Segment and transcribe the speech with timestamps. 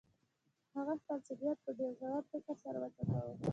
[0.75, 3.33] هغه خپل سګرټ په ډیر ژور فکر سره وڅکاوه.